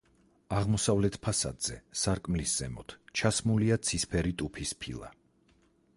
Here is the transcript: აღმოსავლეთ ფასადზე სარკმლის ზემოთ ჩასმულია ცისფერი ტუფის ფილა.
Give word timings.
აღმოსავლეთ 0.59 1.17
ფასადზე 1.25 1.77
სარკმლის 2.03 2.55
ზემოთ 2.63 2.97
ჩასმულია 3.21 3.81
ცისფერი 3.91 4.37
ტუფის 4.43 4.77
ფილა. 4.83 5.13